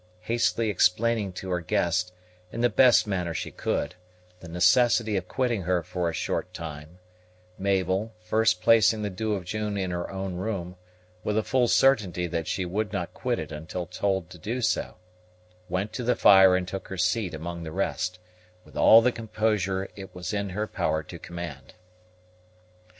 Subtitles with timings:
[0.21, 2.11] Hastily explaining to her guest,
[2.51, 3.93] in the best manner she could,
[4.39, 6.97] the necessity of quitting her for a short time,
[7.59, 10.75] Mabel, first placing the Dew of June in her own room,
[11.23, 14.95] with a full certainty that she would not quit it until told to do so,
[15.69, 18.17] went to the fire and took her seat among the rest,
[18.65, 21.75] with all the composure it was in her power to command.